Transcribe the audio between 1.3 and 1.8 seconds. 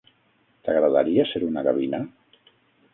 ser una